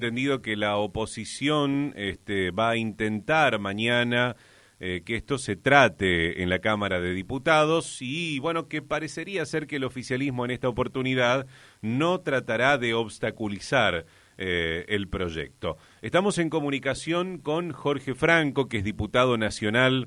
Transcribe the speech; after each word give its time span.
entendido 0.00 0.42
que 0.42 0.54
la 0.54 0.76
oposición 0.76 1.92
este, 1.96 2.52
va 2.52 2.70
a 2.70 2.76
intentar 2.76 3.58
mañana 3.58 4.36
eh, 4.78 5.02
que 5.04 5.16
esto 5.16 5.38
se 5.38 5.56
trate 5.56 6.40
en 6.40 6.50
la 6.50 6.60
Cámara 6.60 7.00
de 7.00 7.12
Diputados 7.12 8.00
y 8.00 8.38
bueno, 8.38 8.68
que 8.68 8.80
parecería 8.80 9.44
ser 9.44 9.66
que 9.66 9.74
el 9.74 9.82
oficialismo 9.82 10.44
en 10.44 10.52
esta 10.52 10.68
oportunidad 10.68 11.48
no 11.82 12.20
tratará 12.20 12.78
de 12.78 12.94
obstaculizar 12.94 14.06
eh, 14.36 14.84
el 14.86 15.08
proyecto. 15.08 15.78
Estamos 16.00 16.38
en 16.38 16.48
comunicación 16.48 17.38
con 17.38 17.72
Jorge 17.72 18.14
Franco, 18.14 18.68
que 18.68 18.76
es 18.76 18.84
diputado 18.84 19.36
nacional 19.36 20.06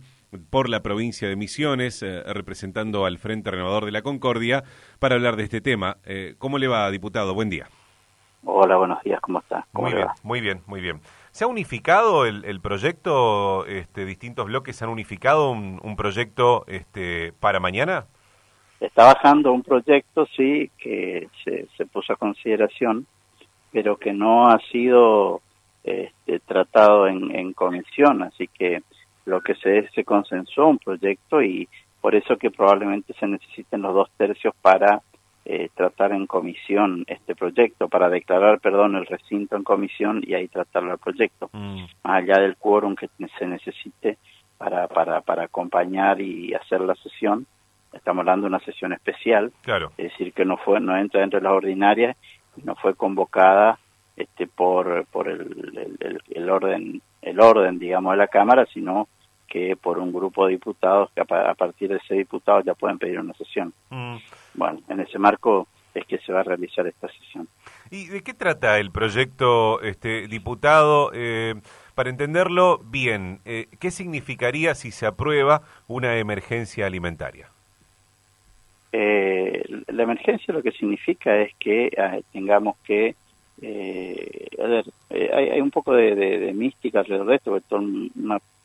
por 0.49 0.69
la 0.69 0.83
provincia 0.83 1.27
de 1.27 1.35
Misiones, 1.35 2.01
eh, 2.01 2.23
representando 2.27 3.03
al 3.05 3.17
Frente 3.17 3.51
Renovador 3.51 3.83
de 3.83 3.91
la 3.91 4.03
Concordia, 4.03 4.63
para 4.99 5.15
hablar 5.15 5.35
de 5.35 5.43
este 5.43 5.59
tema. 5.59 5.97
¿Cómo 6.37 6.59
le 6.59 6.69
va, 6.69 6.89
diputado? 6.91 7.33
Buen 7.33 7.49
día. 7.49 7.67
Hola, 8.43 8.77
buenos 8.77 9.01
días, 9.03 9.21
¿cómo 9.21 9.39
está? 9.39 9.67
muy 9.71 9.93
bien, 9.93 10.07
muy 10.23 10.41
bien, 10.41 10.61
muy 10.65 10.81
bien. 10.81 10.99
¿Se 11.31 11.43
ha 11.43 11.47
unificado 11.47 12.25
el, 12.25 12.59
proyecto? 12.59 13.65
Este, 13.67 14.03
¿Distintos 14.05 14.47
bloques 14.47 14.75
se 14.75 14.83
han 14.83 14.89
unificado 14.89 15.51
un, 15.51 15.95
proyecto 15.95 16.65
este, 16.67 17.33
para 17.39 17.59
mañana? 17.59 18.05
Está 18.79 19.13
bajando 19.13 19.53
un 19.53 19.61
proyecto, 19.61 20.25
sí, 20.35 20.71
que 20.79 21.29
se, 21.43 21.85
puso 21.85 22.13
a 22.13 22.15
consideración, 22.15 23.05
pero 23.71 23.97
que 23.97 24.11
no 24.11 24.49
ha 24.49 24.59
sido 24.71 25.41
este, 25.83 26.39
tratado 26.39 27.07
en, 27.07 27.53
comisión, 27.53 28.23
así 28.23 28.47
que 28.47 28.81
lo 29.25 29.41
que 29.41 29.53
se, 29.55 29.87
se 29.89 30.03
consensó 30.03 30.67
un 30.67 30.79
proyecto 30.79 31.43
y 31.43 31.69
por 32.01 32.15
eso 32.15 32.37
que 32.37 32.49
probablemente 32.49 33.13
se 33.19 33.27
necesiten 33.27 33.83
los 33.83 33.93
dos 33.93 34.09
tercios 34.17 34.55
para 34.61 35.01
eh, 35.45 35.69
tratar 35.73 36.11
en 36.11 36.27
comisión 36.27 37.03
este 37.07 37.35
proyecto, 37.35 37.89
para 37.89 38.09
declarar, 38.09 38.59
perdón, 38.59 38.95
el 38.95 39.05
recinto 39.05 39.55
en 39.55 39.63
comisión 39.63 40.21
y 40.25 40.35
ahí 40.35 40.47
tratarlo 40.47 40.93
el 40.93 40.99
proyecto, 40.99 41.49
mm. 41.51 41.83
más 42.03 42.23
allá 42.23 42.39
del 42.41 42.57
quórum 42.57 42.95
que 42.95 43.09
se 43.39 43.47
necesite 43.47 44.17
para, 44.57 44.87
para, 44.87 45.21
para 45.21 45.43
acompañar 45.45 46.21
y 46.21 46.53
hacer 46.53 46.81
la 46.81 46.95
sesión. 46.95 47.47
Estamos 47.91 48.21
hablando 48.21 48.43
de 48.43 48.55
una 48.55 48.63
sesión 48.63 48.93
especial, 48.93 49.51
claro. 49.63 49.91
es 49.97 50.11
decir, 50.11 50.31
que 50.33 50.45
no 50.45 50.57
fue 50.57 50.79
no 50.79 50.95
entra 50.95 51.21
dentro 51.21 51.39
de 51.39 51.43
las 51.43 51.53
ordinarias 51.53 52.15
y 52.55 52.61
no 52.61 52.75
fue 52.75 52.95
convocada 52.95 53.79
este 54.15 54.45
por 54.45 55.05
por 55.05 55.27
el, 55.27 56.19
el, 56.29 56.49
orden 56.49 57.01
el 57.21 57.39
orden 57.39 57.79
digamos 57.79 58.11
de 58.11 58.17
la 58.17 58.27
cámara 58.27 58.65
sino 58.73 59.07
que 59.47 59.75
por 59.75 59.99
un 59.99 60.13
grupo 60.13 60.45
de 60.45 60.53
diputados 60.53 61.11
que 61.13 61.21
a, 61.21 61.53
partir 61.55 61.89
de 61.89 61.97
ese 61.97 62.15
diputado 62.15 62.61
ya 62.61 62.73
pueden 62.73 62.97
pedir 62.97 63.19
una 63.19 63.33
sesión. 63.33 63.73
Mm. 63.89 64.15
Bueno, 64.53 64.81
en 64.89 64.99
ese 64.99 65.17
marco 65.19 65.67
es 65.93 66.05
que 66.05 66.17
se 66.19 66.31
va 66.31 66.41
a 66.41 66.43
realizar 66.43 66.87
esta 66.87 67.07
sesión. 67.09 67.47
¿Y 67.89 68.07
de 68.07 68.21
qué 68.21 68.33
trata 68.33 68.79
el 68.79 68.91
proyecto, 68.91 69.81
este 69.81 70.27
diputado? 70.27 71.11
Eh, 71.13 71.55
para 71.95 72.09
entenderlo 72.09 72.79
bien, 72.79 73.39
eh, 73.45 73.67
¿qué 73.79 73.91
significaría 73.91 74.75
si 74.75 74.91
se 74.91 75.05
aprueba 75.05 75.63
una 75.87 76.17
emergencia 76.17 76.85
alimentaria? 76.85 77.49
Eh, 78.93 79.63
la 79.87 80.03
emergencia 80.03 80.53
lo 80.53 80.61
que 80.61 80.71
significa 80.71 81.37
es 81.37 81.53
que 81.55 81.91
ah, 81.97 82.17
tengamos 82.31 82.77
que 82.83 83.15
a 83.63 84.67
ver, 84.67 84.85
hay, 85.11 85.61
un 85.61 85.69
poco 85.69 85.93
de, 85.93 86.51
mística 86.55 86.99
alrededor 86.99 87.27
de 87.27 87.35
esto, 87.35 87.51
porque 87.51 87.67
todo, 87.69 87.83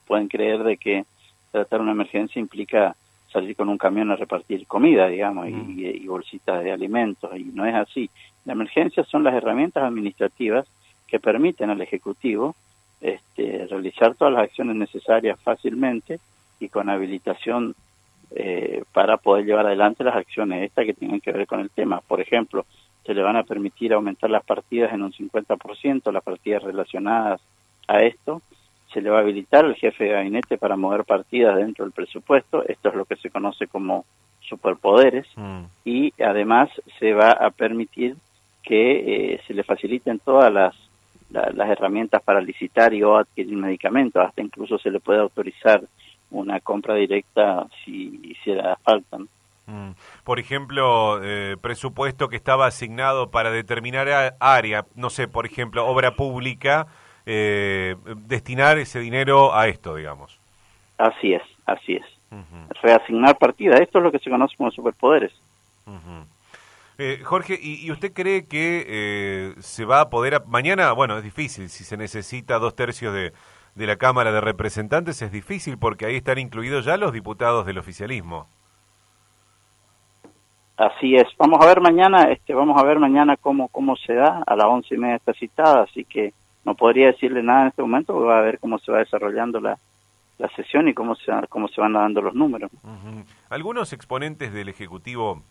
pueden 0.06 0.28
creer 0.28 0.62
de 0.62 0.78
que 0.78 1.04
tratar 1.52 1.82
una 1.82 1.92
emergencia 1.92 2.40
implica 2.40 2.96
salir 3.36 3.54
con 3.54 3.68
un 3.68 3.76
camión 3.76 4.10
a 4.10 4.16
repartir 4.16 4.66
comida, 4.66 5.08
digamos, 5.08 5.48
y, 5.48 6.06
bolsitas 6.06 6.64
de 6.64 6.72
alimentos, 6.72 7.30
y 7.36 7.44
no 7.44 7.66
es 7.66 7.74
así. 7.74 8.08
La 8.46 8.54
emergencia 8.54 9.04
son 9.04 9.24
las 9.24 9.34
herramientas 9.34 9.84
administrativas 9.84 10.66
que 11.06 11.20
permiten 11.20 11.68
al 11.68 11.82
Ejecutivo 11.82 12.56
este, 13.00 13.66
realizar 13.68 14.14
todas 14.14 14.32
las 14.32 14.44
acciones 14.44 14.76
necesarias 14.76 15.38
fácilmente 15.40 16.18
y 16.60 16.68
con 16.68 16.88
habilitación 16.88 17.74
eh, 18.30 18.84
para 18.92 19.18
poder 19.18 19.44
llevar 19.44 19.66
adelante 19.66 20.02
las 20.02 20.16
acciones 20.16 20.62
estas 20.62 20.86
que 20.86 20.94
tienen 20.94 21.20
que 21.20 21.32
ver 21.32 21.46
con 21.46 21.60
el 21.60 21.68
tema. 21.68 22.00
Por 22.00 22.22
ejemplo, 22.22 22.64
se 23.04 23.12
le 23.12 23.22
van 23.22 23.36
a 23.36 23.44
permitir 23.44 23.92
aumentar 23.92 24.30
las 24.30 24.44
partidas 24.44 24.94
en 24.94 25.02
un 25.02 25.12
50%, 25.12 26.10
las 26.10 26.24
partidas 26.24 26.62
relacionadas 26.62 27.40
a 27.86 28.02
esto, 28.02 28.40
se 28.96 29.02
le 29.02 29.10
va 29.10 29.18
a 29.18 29.20
habilitar 29.20 29.66
al 29.66 29.74
jefe 29.74 30.04
de 30.04 30.10
gabinete 30.12 30.56
para 30.56 30.74
mover 30.74 31.04
partidas 31.04 31.54
dentro 31.56 31.84
del 31.84 31.92
presupuesto, 31.92 32.66
esto 32.66 32.88
es 32.88 32.94
lo 32.94 33.04
que 33.04 33.16
se 33.16 33.28
conoce 33.28 33.66
como 33.66 34.06
superpoderes, 34.40 35.26
mm. 35.36 35.64
y 35.84 36.14
además 36.22 36.70
se 36.98 37.12
va 37.12 37.32
a 37.32 37.50
permitir 37.50 38.16
que 38.62 39.34
eh, 39.34 39.40
se 39.46 39.52
le 39.52 39.64
faciliten 39.64 40.18
todas 40.20 40.50
las, 40.50 40.74
las 41.28 41.68
herramientas 41.68 42.22
para 42.22 42.40
licitar 42.40 42.94
y 42.94 43.02
o 43.02 43.18
adquirir 43.18 43.54
medicamentos, 43.54 44.24
hasta 44.24 44.40
incluso 44.40 44.78
se 44.78 44.90
le 44.90 44.98
puede 44.98 45.20
autorizar 45.20 45.82
una 46.30 46.58
compra 46.60 46.94
directa 46.94 47.66
si 47.84 48.18
hiciera 48.22 48.78
falta. 48.82 49.18
Mm. 49.66 49.90
Por 50.24 50.40
ejemplo, 50.40 51.20
eh, 51.22 51.58
presupuesto 51.60 52.30
que 52.30 52.36
estaba 52.36 52.64
asignado 52.64 53.30
para 53.30 53.50
determinar 53.50 54.36
área, 54.40 54.86
no 54.94 55.10
sé, 55.10 55.28
por 55.28 55.44
ejemplo, 55.44 55.86
obra 55.86 56.16
pública, 56.16 56.86
eh, 57.26 57.96
destinar 58.26 58.78
ese 58.78 59.00
dinero 59.00 59.54
a 59.54 59.66
esto, 59.66 59.96
digamos. 59.96 60.38
Así 60.96 61.34
es, 61.34 61.42
así 61.66 61.94
es. 61.94 62.04
Reasignar 62.82 63.38
partidas, 63.38 63.80
esto 63.80 63.98
es 63.98 64.04
lo 64.04 64.12
que 64.12 64.18
se 64.18 64.30
conoce 64.30 64.56
como 64.56 64.70
superpoderes. 64.70 65.32
Eh, 66.98 67.20
Jorge, 67.24 67.58
¿y, 67.60 67.90
usted 67.90 68.12
cree 68.12 68.46
que 68.46 68.84
eh, 68.88 69.54
se 69.58 69.84
va 69.84 70.00
a 70.00 70.10
poder, 70.10 70.42
mañana, 70.46 70.92
bueno, 70.92 71.18
es 71.18 71.24
difícil, 71.24 71.68
si 71.68 71.84
se 71.84 71.96
necesita 71.96 72.58
dos 72.58 72.74
tercios 72.74 73.12
de, 73.12 73.32
de 73.74 73.86
la 73.86 73.96
Cámara 73.96 74.32
de 74.32 74.40
Representantes, 74.40 75.20
es 75.20 75.30
difícil 75.30 75.78
porque 75.78 76.06
ahí 76.06 76.16
están 76.16 76.38
incluidos 76.38 76.84
ya 76.84 76.96
los 76.96 77.12
diputados 77.12 77.66
del 77.66 77.78
oficialismo. 77.78 78.46
Así 80.76 81.14
es. 81.14 81.24
Vamos 81.38 81.58
a 81.62 81.66
ver 81.66 81.80
mañana, 81.80 82.24
este, 82.30 82.54
vamos 82.54 82.80
a 82.80 82.84
ver 82.84 82.98
mañana 82.98 83.36
cómo 83.36 83.68
cómo 83.68 83.96
se 83.96 84.14
da. 84.14 84.42
A 84.46 84.56
las 84.56 84.66
once 84.66 84.94
y 84.94 84.98
media 84.98 85.16
está 85.16 85.32
citada, 85.32 85.84
así 85.84 86.04
que 86.04 86.34
no 86.66 86.74
podría 86.74 87.06
decirle 87.06 87.42
nada 87.42 87.62
en 87.62 87.68
este 87.68 87.82
momento, 87.82 88.20
va 88.20 88.40
a 88.40 88.42
ver 88.42 88.58
cómo 88.58 88.78
se 88.80 88.90
va 88.90 88.98
desarrollando 88.98 89.60
la, 89.60 89.78
la 90.38 90.48
sesión 90.48 90.88
y 90.88 90.94
cómo 90.94 91.14
se, 91.14 91.32
cómo 91.48 91.68
se 91.68 91.80
van 91.80 91.92
dando 91.92 92.20
los 92.20 92.34
números. 92.34 92.70
Algunos 93.48 93.92
exponentes 93.92 94.52
del 94.52 94.68
Ejecutivo 94.68 95.42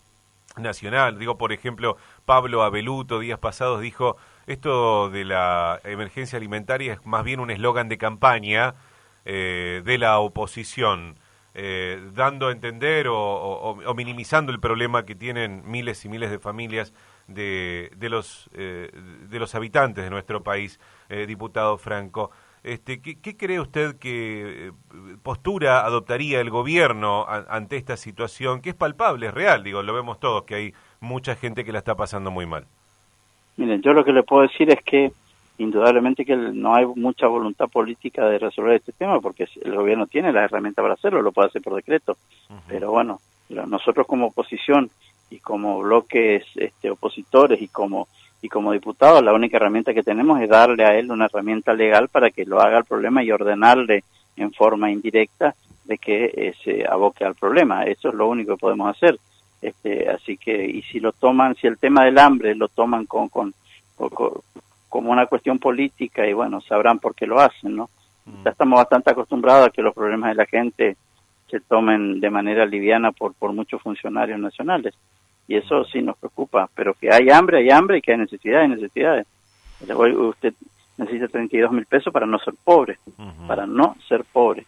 Nacional, 0.58 1.18
digo, 1.18 1.38
por 1.38 1.54
ejemplo, 1.54 1.96
Pablo 2.26 2.64
Abeluto, 2.64 3.20
días 3.20 3.40
pasados, 3.40 3.82
dijo, 3.82 4.18
esto 4.46 5.10
de 5.10 5.24
la 5.24 5.80
emergencia 5.86 6.38
alimentaria 6.38 6.94
es 6.94 7.06
más 7.06 7.24
bien 7.24 7.40
un 7.40 7.50
eslogan 7.50 7.88
de 7.88 7.98
campaña 7.98 8.76
eh, 9.24 9.82
de 9.86 9.98
la 9.98 10.20
oposición. 10.20 11.16
Eh, 11.58 12.10
dando 12.14 12.50
a 12.50 12.52
entender 12.52 13.08
o, 13.10 13.78
minimizando 13.96 14.52
el 14.52 14.60
problema 14.60 15.06
que 15.06 15.16
tienen 15.16 15.64
miles 15.66 16.04
y 16.04 16.10
miles 16.10 16.30
de 16.30 16.38
familias 16.38 16.94
de, 17.28 17.92
de 17.98 18.10
los, 18.10 18.50
eh, 18.54 18.92
de 19.30 19.40
los 19.40 19.56
habitantes 19.56 20.04
de 20.04 20.10
nuestro 20.10 20.44
país, 20.44 20.80
eh, 21.10 21.26
diputado 21.26 21.78
Franco. 21.78 22.32
Este, 22.64 23.00
¿qué, 23.00 23.38
cree 23.38 23.60
usted 23.60 23.98
que 24.00 24.72
postura 25.22 25.86
adoptaría 25.86 26.42
el 26.42 26.50
gobierno 26.50 27.26
ante 27.28 27.78
esta 27.78 27.96
situación 27.96 28.60
que 28.60 28.70
es 28.70 28.76
palpable, 28.76 29.28
es 29.28 29.34
real? 29.36 29.64
Digo, 29.64 29.84
lo 29.84 29.94
vemos 29.94 30.20
todos, 30.20 30.46
que 30.46 30.56
hay 30.56 30.74
mucha 31.00 31.36
gente 31.36 31.64
que 31.64 31.72
la 31.72 31.78
está 31.78 31.94
pasando 31.94 32.32
muy 32.32 32.48
mal. 32.48 32.66
Miren, 33.58 33.84
yo 33.84 33.94
lo 33.94 34.04
que 34.04 34.12
le 34.12 34.24
puedo 34.24 34.42
decir 34.42 34.72
es 34.72 34.82
que 34.82 35.12
indudablemente 35.60 36.26
que 36.26 36.36
no 36.36 36.74
hay 36.74 36.88
mucha 36.88 37.28
voluntad 37.28 37.68
política 37.68 38.26
de 38.26 38.40
resolver 38.40 38.76
este 38.76 38.92
tema 38.92 39.22
porque 39.22 39.48
el 39.62 39.76
gobierno 39.76 40.08
tiene 40.08 40.34
la 40.34 40.44
herramienta 40.44 40.82
para 40.82 40.96
hacerlo, 40.96 41.22
lo 41.22 41.32
puede 41.32 41.50
hacer 41.50 41.62
por 41.62 41.76
decreto. 41.76 42.18
Pero 42.68 42.90
bueno, 42.90 43.20
nosotros 43.50 44.08
como 44.08 44.28
oposición 44.28 44.90
y 45.30 45.40
como 45.40 45.80
bloques 45.80 46.46
este, 46.56 46.90
opositores 46.90 47.62
y 47.62 47.68
como 47.68 48.08
y 48.42 48.50
como 48.50 48.74
diputados 48.74 49.24
la 49.24 49.34
única 49.34 49.58
herramienta 49.58 49.94
que 49.94 50.04
tenemos 50.04 50.40
es 50.40 50.50
darle 50.50 50.86
a 50.86 50.96
él 50.96 51.10
una 51.10 51.26
herramienta 51.26 51.74
legal 51.74 52.10
para 52.10 52.30
que 52.30 52.46
lo 52.46 52.62
haga 52.62 52.78
el 52.78 52.86
problema 52.86 53.24
y 53.24 53.32
ordenarle 53.32 54.04
en 54.36 54.54
forma 54.54 54.92
indirecta 54.92 55.56
de 55.86 55.98
que 55.98 56.26
eh, 56.26 56.54
se 56.64 56.86
aboque 56.88 57.24
al 57.24 57.36
problema. 57.36 57.84
Eso 57.84 58.10
es 58.10 58.16
lo 58.16 58.28
único 58.28 58.56
que 58.56 58.60
podemos 58.60 58.96
hacer. 58.96 59.18
Este, 59.62 60.10
así 60.10 60.38
que, 60.38 60.66
y 60.66 60.82
si 60.84 61.00
lo 61.00 61.12
toman, 61.12 61.56
si 61.56 61.68
el 61.68 61.78
tema 61.78 62.06
del 62.06 62.20
hambre 62.20 62.54
lo 62.56 62.68
toman 62.68 63.06
con, 63.06 63.30
con 63.30 63.54
como 64.90 65.12
una 65.12 65.26
cuestión 65.26 65.60
política 65.60 66.26
y 66.26 66.34
bueno, 66.34 66.62
sabrán 66.62 67.00
por 67.00 67.16
qué 67.16 67.28
lo 67.28 67.40
hacen, 67.40 67.76
¿no? 67.76 67.90
Mm. 68.26 68.44
Ya 68.46 68.52
estamos 68.52 68.78
bastante 68.78 69.12
acostumbrados 69.12 69.68
a 69.68 69.70
que 69.70 69.82
los 69.82 69.94
problemas 69.94 70.30
de 70.30 70.36
la 70.36 70.46
gente 70.46 70.96
se 71.50 71.60
tomen 71.60 72.20
de 72.20 72.30
manera 72.30 72.66
liviana 72.66 73.12
por, 73.12 73.34
por 73.34 73.54
muchos 73.54 73.82
funcionarios 73.82 74.40
nacionales. 74.40 74.94
Y 75.48 75.56
eso 75.56 75.86
sí 75.86 76.02
nos 76.02 76.18
preocupa, 76.18 76.70
pero 76.74 76.94
que 76.94 77.14
hay 77.14 77.30
hambre, 77.30 77.60
hay 77.60 77.70
hambre 77.70 78.00
y 78.00 78.02
que 78.02 78.14
hay 78.14 78.18
necesidades, 78.18 78.64
hay 78.64 78.76
necesidades. 78.76 79.28
Usted 79.82 80.54
necesita 80.98 81.28
32 81.28 81.72
mil 81.72 81.86
pesos 81.86 82.12
para 82.12 82.26
no 82.26 82.40
ser 82.40 82.56
pobre, 82.64 82.98
para 83.48 83.68
no 83.68 83.96
ser 84.08 84.24
pobre. 84.24 84.66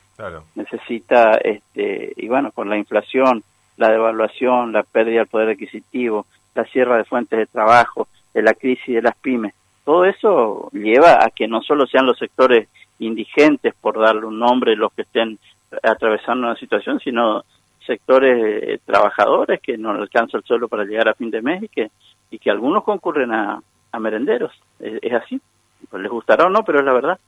Necesita, 0.55 1.37
este, 1.43 2.13
y 2.15 2.27
bueno, 2.27 2.51
con 2.51 2.69
la 2.69 2.77
inflación, 2.77 3.43
la 3.77 3.89
devaluación, 3.89 4.71
la 4.71 4.83
pérdida 4.83 5.19
del 5.19 5.27
poder 5.27 5.49
adquisitivo, 5.49 6.27
la 6.53 6.65
cierre 6.65 6.97
de 6.97 7.05
fuentes 7.05 7.39
de 7.39 7.45
trabajo, 7.47 8.07
de 8.33 8.43
la 8.43 8.53
crisis 8.53 8.95
de 8.95 9.01
las 9.01 9.15
pymes, 9.15 9.53
todo 9.87 10.03
eso 10.03 10.69
lleva 10.73 11.23
a 11.23 11.29
que 11.29 11.47
no 11.47 11.61
solo 11.61 11.87
sean 11.87 12.05
los 12.05 12.17
sectores 12.17 12.67
indigentes, 12.99 13.73
por 13.73 13.97
darle 13.97 14.25
un 14.25 14.37
nombre, 14.37 14.75
los 14.75 14.91
que 14.91 15.03
estén 15.03 15.39
atravesando 15.83 16.47
una 16.47 16.55
situación, 16.55 16.99
sino 16.99 17.43
sectores 17.85 18.63
eh, 18.63 18.79
trabajadores 18.85 19.61
que 19.61 19.77
no 19.77 19.91
alcanzan 19.91 20.41
el 20.41 20.45
suelo 20.45 20.67
para 20.67 20.83
llegar 20.83 21.07
a 21.07 21.13
fin 21.13 21.31
de 21.31 21.41
mes 21.41 21.63
y 21.63 21.69
que, 21.69 21.89
y 22.29 22.37
que 22.37 22.51
algunos 22.51 22.83
concurren 22.83 23.31
a, 23.31 23.61
merenderos. 23.99 24.51
Es, 24.79 25.11
así. 25.11 25.41
Pues 25.89 26.03
les 26.03 26.11
gustará 26.11 26.45
o 26.45 26.49
no, 26.49 26.63
pero 26.63 26.79
es 26.79 26.85
la 26.85 26.93
verdad. 26.93 27.19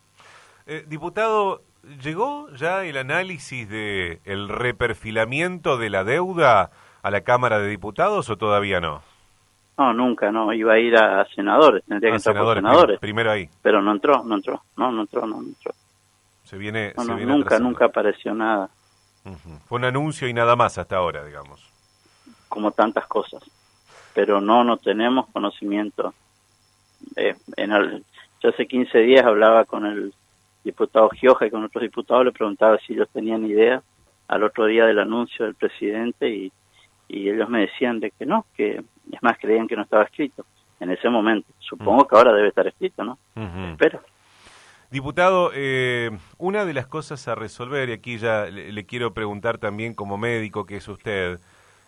Eh, 0.67 0.85
diputado, 0.87 1.61
¿llegó 2.03 2.47
ya 2.51 2.85
el 2.85 2.95
análisis 2.97 3.67
de 3.67 4.19
el 4.23 4.49
reperfilamiento 4.49 5.77
de 5.77 5.89
la 5.89 6.03
deuda 6.03 6.69
a 7.01 7.09
la 7.09 7.21
Cámara 7.21 7.57
de 7.57 7.69
Diputados 7.69 8.29
o 8.29 8.37
todavía 8.37 8.79
no? 8.79 9.01
No, 9.79 9.93
nunca, 9.93 10.31
no. 10.31 10.53
Iba 10.53 10.73
a 10.73 10.79
ir 10.79 10.95
a 10.95 11.25
senadores, 11.33 11.83
tendría 11.85 12.11
que 12.11 12.17
entrar 12.17 12.35
senadores, 12.35 12.61
por 12.61 12.69
senadores. 12.69 12.99
Primero 12.99 13.31
ahí. 13.31 13.49
Pero 13.63 13.81
no 13.81 13.93
entró, 13.93 14.23
no 14.23 14.35
entró, 14.35 14.61
no, 14.77 14.91
no 14.91 15.01
entró, 15.01 15.25
no, 15.25 15.39
entró. 15.39 15.71
Se 16.49 16.57
viene, 16.57 16.95
nunca, 16.97 17.59
nunca 17.59 17.85
apareció 17.85 18.33
nada. 18.33 18.71
Fue 19.67 19.77
un 19.77 19.85
anuncio 19.85 20.27
y 20.27 20.33
nada 20.33 20.55
más 20.55 20.79
hasta 20.79 20.95
ahora, 20.95 21.23
digamos. 21.23 21.63
Como 22.47 22.71
tantas 22.71 23.05
cosas. 23.05 23.43
Pero 24.15 24.41
no, 24.41 24.63
no 24.63 24.77
tenemos 24.77 25.27
conocimiento. 25.27 26.11
Eh, 27.15 27.35
en 27.55 28.03
yo 28.41 28.49
hace 28.49 28.65
15 28.65 28.97
días 28.97 29.27
hablaba 29.27 29.65
con 29.65 29.85
el 29.85 30.11
diputado 30.63 31.11
Gioja 31.11 31.45
y 31.45 31.51
con 31.51 31.63
otros 31.65 31.83
diputados, 31.83 32.25
le 32.25 32.31
preguntaba 32.31 32.79
si 32.79 32.93
ellos 32.93 33.09
tenían 33.13 33.45
idea 33.45 33.83
al 34.27 34.43
otro 34.43 34.65
día 34.65 34.87
del 34.87 34.97
anuncio 34.97 35.45
del 35.45 35.53
presidente 35.53 36.29
y, 36.29 36.51
y 37.07 37.29
ellos 37.29 37.47
me 37.47 37.59
decían 37.59 37.99
de 37.99 38.09
que 38.09 38.25
no, 38.25 38.47
que 38.57 38.81
es 39.11 39.21
más 39.21 39.37
creían 39.37 39.67
que 39.67 39.75
no 39.75 39.83
estaba 39.83 40.05
escrito 40.05 40.47
en 40.79 40.89
ese 40.89 41.09
momento. 41.09 41.47
Supongo 41.59 42.07
que 42.07 42.15
ahora 42.15 42.33
debe 42.33 42.47
estar 42.47 42.65
escrito, 42.65 43.03
¿no? 43.03 43.19
Espero. 43.71 44.01
Diputado, 44.91 45.51
eh, 45.53 46.09
una 46.39 46.65
de 46.65 46.73
las 46.73 46.87
cosas 46.87 47.27
a 47.27 47.35
resolver, 47.35 47.89
y 47.89 47.91
aquí 47.91 48.17
ya 48.17 48.45
le, 48.45 48.85
quiero 48.87 49.13
preguntar 49.13 49.59
también 49.59 49.93
como 49.93 50.17
médico 50.17 50.65
que 50.65 50.77
es 50.77 50.87
usted, 50.87 51.39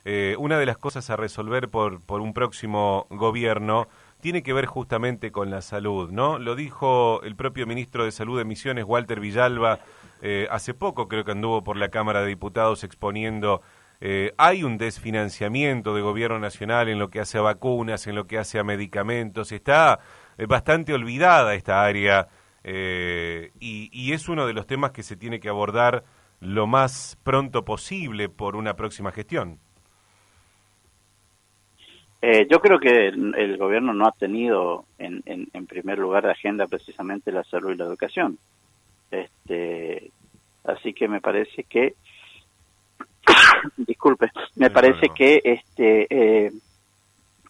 eh, 0.05 0.35
una 0.37 0.59
de 0.59 0.67
las 0.67 0.77
cosas 0.77 1.09
a 1.09 1.15
resolver 1.15 1.67
por, 1.67 1.99
por 2.01 2.21
un 2.21 2.35
próximo 2.35 3.07
gobierno 3.09 3.87
tiene 4.19 4.43
que 4.43 4.53
ver 4.53 4.67
justamente 4.67 5.31
con 5.31 5.49
la 5.49 5.61
salud, 5.63 6.11
¿no? 6.11 6.37
Lo 6.37 6.55
dijo 6.55 7.23
el 7.23 7.35
propio 7.35 7.65
ministro 7.65 8.05
de 8.05 8.11
Salud 8.11 8.37
de 8.37 8.45
Misiones, 8.45 8.85
Walter 8.85 9.19
Villalba, 9.19 9.79
eh, 10.21 10.47
hace 10.51 10.75
poco 10.75 11.07
creo 11.07 11.25
que 11.25 11.31
anduvo 11.31 11.63
por 11.63 11.77
la 11.77 11.89
Cámara 11.89 12.21
de 12.21 12.27
Diputados 12.27 12.83
exponiendo 12.83 13.61
hay 14.37 14.63
un 14.63 14.79
desfinanciamiento 14.79 15.93
de 15.93 16.01
gobierno 16.01 16.39
nacional 16.39 16.89
en 16.89 16.97
lo 16.97 17.11
que 17.11 17.19
hace 17.19 17.37
a 17.37 17.41
vacunas, 17.41 18.07
en 18.07 18.15
lo 18.15 18.25
que 18.25 18.39
hace 18.39 18.57
a 18.57 18.63
medicamentos. 18.63 19.51
Está 19.51 19.99
bastante 20.47 20.91
olvidada 20.95 21.53
esta 21.53 21.83
área 21.83 22.27
eh, 22.63 23.51
y, 23.59 24.13
es 24.13 24.29
uno 24.29 24.45
de 24.45 24.53
los 24.53 24.67
temas 24.67 24.91
que 24.91 25.03
se 25.03 25.15
tiene 25.15 25.39
que 25.39 25.49
abordar 25.49 26.03
lo 26.39 26.67
más 26.67 27.17
pronto 27.23 27.65
posible 27.65 28.29
por 28.29 28.55
una 28.55 28.75
próxima 28.75 29.11
gestión. 29.11 29.59
Eh, 32.21 32.47
yo 32.51 32.59
creo 32.59 32.79
que 32.79 33.07
el, 33.07 33.57
gobierno 33.57 33.93
no 33.93 34.05
ha 34.05 34.11
tenido 34.11 34.85
en, 34.99 35.23
en, 35.25 35.65
primer 35.65 35.97
lugar 35.97 36.23
de 36.23 36.31
agenda 36.31 36.67
precisamente 36.67 37.31
la 37.31 37.43
salud 37.43 37.71
y 37.71 37.77
la 37.77 37.85
educación. 37.85 38.37
Este, 39.09 40.11
así 40.63 40.93
que 40.93 41.07
me 41.07 41.19
parece 41.19 41.63
que, 41.63 41.95
disculpe, 43.77 44.29
me 44.55 44.69
parece 44.69 45.09
que 45.15 45.41
este 45.43 46.07
eh, 46.09 46.51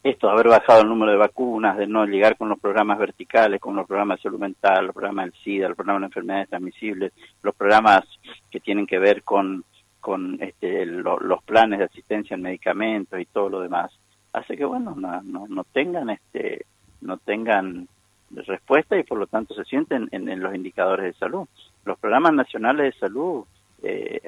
esto 0.03 0.27
de 0.27 0.33
haber 0.33 0.48
bajado 0.48 0.81
el 0.81 0.88
número 0.88 1.12
de 1.12 1.18
vacunas, 1.18 1.77
de 1.77 1.86
no 1.86 2.06
llegar 2.06 2.36
con 2.36 2.50
los 2.50 2.59
programas 2.59 2.98
verticales, 2.98 3.62
con 3.62 3.75
los 3.75 3.86
programas 3.86 4.18
de 4.18 4.24
salud 4.24 4.39
mental, 4.39 4.86
los 4.86 4.95
programas 4.95 5.25
del 5.25 5.42
SIDA, 5.44 5.68
los 5.68 5.77
programas 5.77 6.01
de 6.01 6.06
enfermedades 6.06 6.50
transmisibles, 6.50 7.13
los 7.44 7.56
programas 7.56 8.03
que 8.50 8.59
tienen 8.59 8.88
que 8.88 8.98
ver 8.98 9.21
con, 9.24 9.63
con 10.00 10.42
este, 10.42 10.86
los 10.88 11.44
planes 11.44 11.80
de 11.80 11.86
asistencia 11.86 12.33
en 12.36 12.42
medicamentos 12.42 13.19
y 13.19 13.25
todo 13.25 13.50
lo 13.50 13.62
demás, 13.62 13.92
hace 14.33 14.57
que, 14.57 14.65
bueno, 14.65 14.95
no, 14.95 15.21
no, 15.21 15.63
tengan 15.65 16.09
este 16.09 16.65
no 17.01 17.18
tengan 17.18 17.88
respuesta 18.31 18.98
y 18.98 19.03
por 19.03 19.18
lo 19.18 19.27
tanto 19.27 19.53
se 19.53 19.65
sienten 19.65 20.07
en, 20.12 20.39
los 20.39 20.56
indicadores 20.56 21.06
de 21.06 21.19
salud. 21.19 21.48
Los 21.83 22.00
programas 22.00 22.33
nacionales 22.33 22.94
de 22.94 23.00
salud 23.00 23.44
eh, 23.83 24.21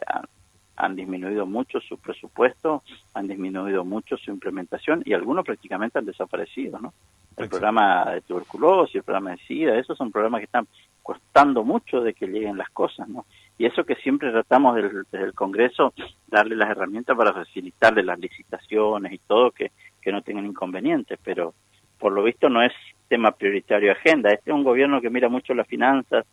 han 0.83 0.95
disminuido 0.95 1.45
mucho 1.45 1.79
su 1.79 1.97
presupuesto, 1.97 2.83
han 3.13 3.27
disminuido 3.27 3.85
mucho 3.85 4.17
su 4.17 4.31
implementación 4.31 5.01
y 5.05 5.13
algunos 5.13 5.45
prácticamente 5.45 5.99
han 5.99 6.05
desaparecido, 6.05 6.79
¿no? 6.79 6.93
El 7.37 7.49
programa 7.49 8.11
de 8.11 8.21
tuberculosis, 8.21 8.95
el 8.95 9.03
programa 9.03 9.31
de 9.31 9.37
SIDA, 9.37 9.79
esos 9.79 9.97
son 9.97 10.11
programas 10.11 10.39
que 10.39 10.45
están 10.45 10.67
costando 11.01 11.63
mucho 11.63 12.01
de 12.01 12.13
que 12.13 12.27
lleguen 12.27 12.57
las 12.57 12.69
cosas, 12.69 13.07
¿no? 13.07 13.25
Y 13.57 13.65
eso 13.65 13.85
que 13.85 13.95
siempre 13.95 14.31
tratamos 14.31 14.75
desde 14.75 15.23
el 15.23 15.33
Congreso, 15.33 15.93
darle 16.27 16.55
las 16.55 16.69
herramientas 16.69 17.15
para 17.17 17.33
facilitarle 17.33 18.03
las 18.03 18.19
licitaciones 18.19 19.13
y 19.13 19.17
todo, 19.19 19.51
que, 19.51 19.71
que 20.01 20.11
no 20.11 20.21
tengan 20.21 20.45
inconvenientes, 20.45 21.17
pero 21.23 21.53
por 21.97 22.11
lo 22.11 22.23
visto 22.23 22.49
no 22.49 22.61
es 22.61 22.73
tema 23.07 23.31
prioritario 23.31 23.87
de 23.87 23.99
agenda. 23.99 24.31
Este 24.31 24.51
es 24.51 24.55
un 24.55 24.63
gobierno 24.63 24.99
que 24.99 25.09
mira 25.09 25.29
mucho 25.29 25.53
las 25.53 25.67
finanzas 25.67 26.25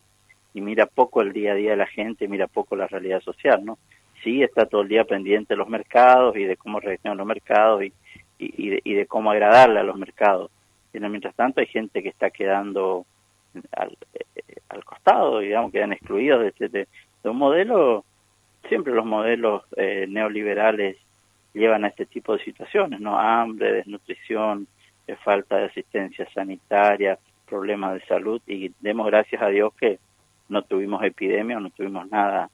y 0.53 0.61
mira 0.61 0.85
poco 0.85 1.21
el 1.21 1.31
día 1.31 1.53
a 1.53 1.55
día 1.55 1.71
de 1.71 1.77
la 1.77 1.87
gente, 1.87 2.27
mira 2.27 2.47
poco 2.47 2.75
la 2.75 2.87
realidad 2.87 3.21
social, 3.21 3.63
¿no? 3.63 3.77
Sí 4.23 4.43
está 4.43 4.65
todo 4.65 4.81
el 4.81 4.87
día 4.87 5.03
pendiente 5.03 5.53
de 5.53 5.57
los 5.57 5.69
mercados 5.69 6.35
y 6.35 6.43
de 6.43 6.57
cómo 6.57 6.79
reaccionan 6.79 7.17
los 7.17 7.27
mercados 7.27 7.83
y, 7.83 7.93
y, 8.37 8.93
de, 8.95 9.05
cómo 9.05 9.31
agradarle 9.31 9.79
a 9.79 9.83
los 9.83 9.97
mercados. 9.97 10.51
Y 10.93 10.99
mientras 10.99 11.35
tanto 11.35 11.61
hay 11.61 11.67
gente 11.67 12.01
que 12.01 12.09
está 12.09 12.31
quedando 12.31 13.05
al, 13.71 13.97
eh, 14.13 14.41
al 14.69 14.83
costado, 14.83 15.39
digamos, 15.39 15.71
quedan 15.71 15.93
excluidos 15.93 16.41
de, 16.41 16.47
este, 16.47 16.69
de, 16.69 16.87
un 17.23 17.37
modelo, 17.37 18.03
siempre 18.67 18.93
los 18.93 19.05
modelos 19.05 19.63
eh, 19.77 20.05
neoliberales 20.09 20.97
llevan 21.53 21.85
a 21.85 21.89
este 21.89 22.05
tipo 22.05 22.35
de 22.35 22.43
situaciones, 22.43 22.99
¿no? 22.99 23.19
Hambre, 23.19 23.73
desnutrición, 23.73 24.67
eh, 25.07 25.15
falta 25.23 25.57
de 25.57 25.65
asistencia 25.65 26.27
sanitaria, 26.33 27.19
problemas 27.45 27.93
de 27.95 28.05
salud 28.05 28.41
y 28.47 28.71
demos 28.79 29.07
gracias 29.07 29.41
a 29.41 29.47
Dios 29.47 29.73
que 29.75 29.99
no 30.47 30.61
tuvimos 30.63 31.03
epidemia 31.03 31.59
no 31.59 31.69
tuvimos 31.69 32.09
nada 32.09 32.49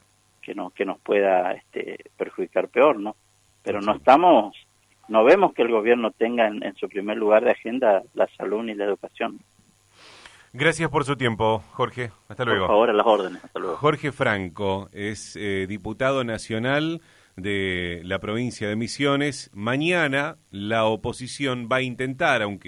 que, 0.48 0.56
no, 0.56 0.70
que 0.70 0.86
nos 0.86 0.98
pueda 1.02 1.52
este, 1.52 2.06
perjudicar 2.16 2.70
peor, 2.70 2.98
¿no? 2.98 3.18
Pero 3.64 3.82
no 3.82 3.96
estamos, 3.96 4.56
no 5.10 5.26
vemos 5.26 5.54
que 5.54 5.62
el 5.62 5.70
gobierno 5.70 6.12
tenga 6.12 6.48
en, 6.48 6.74
su 6.78 6.88
primer 6.88 7.18
lugar 7.18 7.44
de 7.44 7.52
agenda 7.52 8.02
la 8.14 8.30
salud 8.38 8.64
ni 8.64 8.74
la 8.74 8.86
educación. 8.86 9.40
Gracias 10.54 10.90
por 10.90 11.04
su 11.04 11.18
tiempo, 11.18 11.62
Jorge. 11.74 12.12
Hasta 12.30 12.46
luego. 12.46 12.62
Por 12.62 12.68
favor, 12.70 12.90
a 12.90 12.94
las 12.94 13.06
órdenes. 13.06 13.44
Hasta 13.44 13.60
luego. 13.60 13.76
Jorge 13.76 14.14
Franco 14.14 14.88
es 14.94 15.36
eh, 15.36 15.66
diputado 15.68 16.24
nacional 16.24 17.02
de 17.36 18.00
la 18.06 18.20
provincia 18.20 18.70
de 18.70 18.78
Misiones. 18.78 19.52
Mañana 19.54 20.38
la 20.50 20.86
oposición 20.86 21.68
va 21.70 21.78
a 21.78 21.82
intentar, 21.82 22.42
aunque 22.42 22.66